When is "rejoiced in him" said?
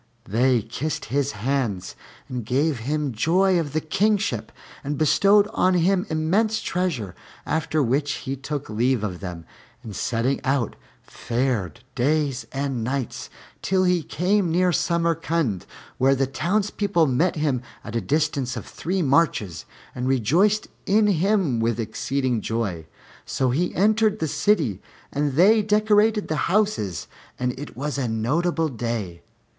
20.07-21.59